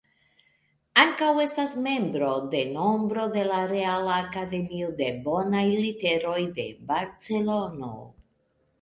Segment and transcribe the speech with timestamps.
[1.01, 7.97] Ankaŭ estas membro de nombro de la Reala Akademio de Bonaj Literoj de Barcelono.